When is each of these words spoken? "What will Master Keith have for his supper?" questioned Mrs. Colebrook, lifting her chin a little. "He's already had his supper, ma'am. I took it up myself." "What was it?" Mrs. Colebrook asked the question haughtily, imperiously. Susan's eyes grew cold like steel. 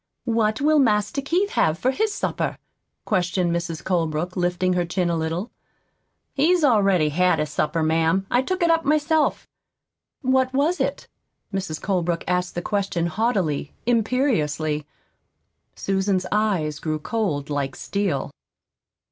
"What 0.25 0.59
will 0.59 0.79
Master 0.79 1.21
Keith 1.21 1.51
have 1.51 1.77
for 1.77 1.91
his 1.91 2.11
supper?" 2.11 2.57
questioned 3.05 3.55
Mrs. 3.55 3.83
Colebrook, 3.83 4.35
lifting 4.35 4.73
her 4.73 4.83
chin 4.83 5.11
a 5.11 5.15
little. 5.15 5.51
"He's 6.33 6.63
already 6.63 7.09
had 7.09 7.37
his 7.37 7.51
supper, 7.51 7.83
ma'am. 7.83 8.25
I 8.31 8.41
took 8.41 8.63
it 8.63 8.71
up 8.71 8.83
myself." 8.83 9.47
"What 10.23 10.51
was 10.55 10.79
it?" 10.79 11.07
Mrs. 11.53 11.79
Colebrook 11.79 12.23
asked 12.27 12.55
the 12.55 12.63
question 12.63 13.05
haughtily, 13.05 13.73
imperiously. 13.85 14.87
Susan's 15.75 16.25
eyes 16.31 16.79
grew 16.79 16.97
cold 16.97 17.51
like 17.51 17.75
steel. 17.75 18.31